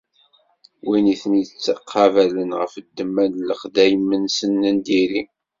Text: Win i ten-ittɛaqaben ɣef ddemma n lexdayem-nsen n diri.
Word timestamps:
Win 0.87 1.05
i 1.13 1.15
ten-ittɛaqaben 1.21 2.49
ɣef 2.59 2.73
ddemma 2.85 3.25
n 3.27 3.43
lexdayem-nsen 3.49 4.53
n 4.73 4.77
diri. 4.85 5.23